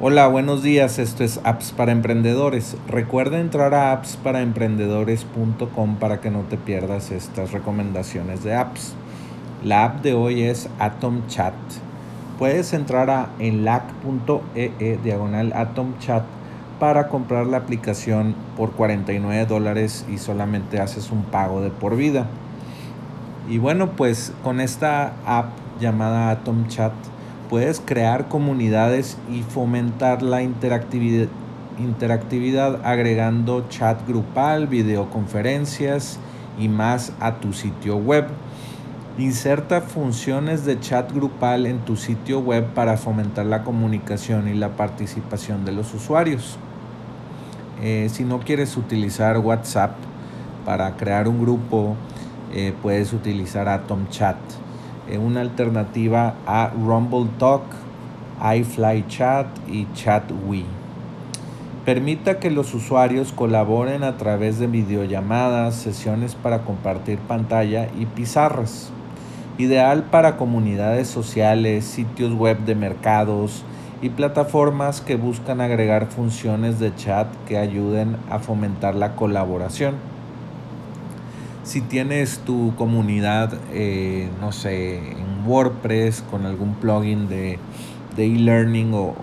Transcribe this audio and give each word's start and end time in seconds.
Hola, 0.00 0.26
buenos 0.26 0.64
días. 0.64 0.98
Esto 0.98 1.22
es 1.22 1.38
Apps 1.44 1.70
para 1.70 1.92
Emprendedores. 1.92 2.76
Recuerda 2.88 3.38
entrar 3.38 3.74
a 3.74 3.92
appsparaemprendedores.com 3.92 5.96
para 6.00 6.20
que 6.20 6.32
no 6.32 6.40
te 6.40 6.56
pierdas 6.56 7.12
estas 7.12 7.52
recomendaciones 7.52 8.42
de 8.42 8.56
apps. 8.56 8.94
La 9.62 9.84
app 9.84 10.02
de 10.02 10.12
hoy 10.12 10.42
es 10.42 10.68
Atom 10.80 11.28
Chat. 11.28 11.54
Puedes 12.40 12.72
entrar 12.72 13.08
a 13.08 13.28
enlac.ee 13.38 14.72
e 14.80 14.98
diagonal 15.04 15.52
Atom 15.54 15.96
Chat 16.00 16.24
para 16.80 17.06
comprar 17.06 17.46
la 17.46 17.58
aplicación 17.58 18.34
por 18.56 18.72
49 18.72 19.46
dólares 19.46 20.04
y 20.12 20.18
solamente 20.18 20.80
haces 20.80 21.12
un 21.12 21.22
pago 21.22 21.60
de 21.60 21.70
por 21.70 21.94
vida. 21.94 22.26
Y 23.48 23.58
bueno, 23.58 23.92
pues 23.92 24.32
con 24.42 24.58
esta 24.58 25.12
app 25.24 25.50
llamada 25.78 26.30
Atom 26.30 26.66
Chat 26.66 26.94
puedes 27.48 27.80
crear 27.80 28.28
comunidades 28.28 29.18
y 29.30 29.42
fomentar 29.42 30.22
la 30.22 30.42
interactividad, 30.42 31.28
interactividad 31.78 32.84
agregando 32.84 33.66
chat 33.68 34.06
grupal, 34.06 34.66
videoconferencias 34.66 36.18
y 36.58 36.68
más 36.68 37.12
a 37.20 37.36
tu 37.36 37.52
sitio 37.52 37.96
web. 37.96 38.26
Inserta 39.16 39.80
funciones 39.80 40.64
de 40.64 40.80
chat 40.80 41.12
grupal 41.12 41.66
en 41.66 41.78
tu 41.78 41.96
sitio 41.96 42.40
web 42.40 42.66
para 42.74 42.96
fomentar 42.96 43.46
la 43.46 43.62
comunicación 43.62 44.48
y 44.48 44.54
la 44.54 44.76
participación 44.76 45.64
de 45.64 45.72
los 45.72 45.94
usuarios. 45.94 46.58
Eh, 47.82 48.08
si 48.10 48.24
no 48.24 48.40
quieres 48.40 48.76
utilizar 48.76 49.38
WhatsApp 49.38 49.92
para 50.64 50.96
crear 50.96 51.28
un 51.28 51.40
grupo, 51.40 51.94
eh, 52.52 52.72
puedes 52.82 53.12
utilizar 53.12 53.68
Atom 53.68 54.08
Chat 54.08 54.36
una 55.18 55.40
alternativa 55.40 56.34
a 56.46 56.70
Rumble 56.70 57.28
Talk, 57.38 57.62
iFly 58.40 59.04
Chat 59.08 59.46
y 59.68 59.86
ChatWe. 59.94 60.64
Permita 61.84 62.38
que 62.40 62.50
los 62.50 62.72
usuarios 62.72 63.32
colaboren 63.32 64.04
a 64.04 64.16
través 64.16 64.58
de 64.58 64.66
videollamadas, 64.66 65.74
sesiones 65.74 66.34
para 66.34 66.62
compartir 66.62 67.18
pantalla 67.18 67.88
y 67.98 68.06
pizarras. 68.06 68.90
Ideal 69.58 70.04
para 70.04 70.36
comunidades 70.36 71.08
sociales, 71.08 71.84
sitios 71.84 72.32
web 72.32 72.58
de 72.60 72.74
mercados 72.74 73.64
y 74.00 74.08
plataformas 74.08 75.00
que 75.00 75.16
buscan 75.16 75.60
agregar 75.60 76.06
funciones 76.06 76.80
de 76.80 76.94
chat 76.96 77.28
que 77.46 77.58
ayuden 77.58 78.16
a 78.30 78.38
fomentar 78.38 78.94
la 78.94 79.14
colaboración 79.14 80.13
si 81.64 81.80
tienes 81.80 82.40
tu 82.40 82.74
comunidad, 82.76 83.58
eh, 83.72 84.28
no 84.40 84.52
sé, 84.52 84.98
en 84.98 85.46
WordPress 85.46 86.22
con 86.30 86.44
algún 86.46 86.74
plugin 86.74 87.28
de 87.28 87.58
e-learning 88.16 88.92
o, 88.94 89.14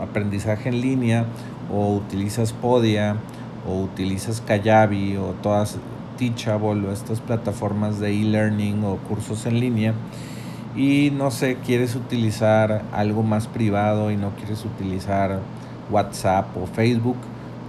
aprendizaje 0.00 0.68
en 0.68 0.80
línea, 0.80 1.24
o 1.72 1.94
utilizas 1.94 2.52
Podia, 2.52 3.16
o 3.66 3.80
utilizas 3.80 4.40
Kajabi, 4.40 5.16
o 5.16 5.34
todas 5.42 5.78
Teachable, 6.18 6.86
o 6.86 6.92
estas 6.92 7.20
plataformas 7.20 7.98
de 7.98 8.12
e-learning 8.12 8.84
o 8.84 8.96
cursos 9.08 9.46
en 9.46 9.60
línea, 9.60 9.94
y 10.76 11.10
no 11.10 11.30
sé, 11.30 11.56
quieres 11.64 11.96
utilizar 11.96 12.82
algo 12.92 13.22
más 13.22 13.46
privado 13.46 14.10
y 14.10 14.16
no 14.16 14.30
quieres 14.36 14.64
utilizar 14.64 15.40
WhatsApp 15.90 16.56
o 16.56 16.66
Facebook, 16.66 17.16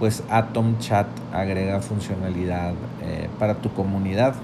pues 0.00 0.24
Atom 0.30 0.78
Chat 0.78 1.06
agrega 1.32 1.80
funcionalidad 1.80 2.72
eh, 3.02 3.28
para 3.38 3.56
tu 3.56 3.70
comunidad 3.72 4.34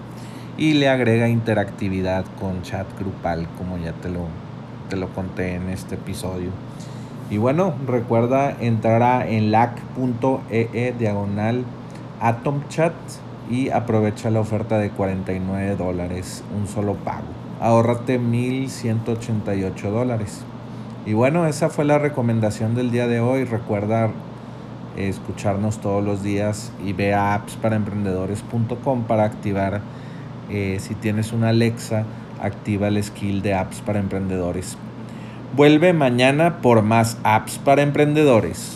y 0.58 0.74
le 0.74 0.88
agrega 0.88 1.28
interactividad 1.28 2.24
con 2.38 2.62
chat 2.62 2.86
grupal, 2.98 3.48
como 3.58 3.78
ya 3.78 3.92
te 3.92 4.08
lo, 4.08 4.26
te 4.88 4.96
lo 4.96 5.08
conté 5.08 5.54
en 5.54 5.70
este 5.70 5.96
episodio. 5.96 6.50
Y 7.30 7.38
bueno, 7.38 7.74
recuerda 7.86 8.54
entrar 8.60 9.02
a 9.02 9.28
enlac.ee 9.28 10.68
e 10.72 10.94
diagonal 10.96 11.64
Atom 12.20 12.68
Chat 12.68 12.94
y 13.50 13.70
aprovecha 13.70 14.30
la 14.30 14.40
oferta 14.40 14.78
de 14.78 14.90
49 14.90 15.76
dólares, 15.76 16.44
un 16.56 16.68
solo 16.68 16.94
pago. 16.94 17.26
Ahórrate 17.60 18.18
1188 18.18 19.90
dólares. 19.90 20.42
Y 21.06 21.14
bueno, 21.14 21.46
esa 21.46 21.68
fue 21.68 21.84
la 21.84 21.98
recomendación 21.98 22.74
del 22.74 22.90
día 22.90 23.06
de 23.06 23.20
hoy. 23.20 23.44
Recuerda 23.44 24.10
escucharnos 24.96 25.80
todos 25.80 26.04
los 26.04 26.22
días 26.22 26.72
y 26.84 26.92
ve 26.92 27.14
a 27.14 27.34
appsparaemprendedores.com 27.34 29.04
para 29.04 29.24
activar, 29.24 29.80
eh, 30.50 30.78
si 30.80 30.94
tienes 30.94 31.32
una 31.32 31.50
Alexa, 31.50 32.04
activa 32.40 32.88
el 32.88 33.02
skill 33.02 33.42
de 33.42 33.54
apps 33.54 33.80
para 33.80 33.98
emprendedores. 33.98 34.76
Vuelve 35.54 35.92
mañana 35.92 36.58
por 36.60 36.82
más 36.82 37.18
apps 37.22 37.58
para 37.58 37.82
emprendedores. 37.82 38.75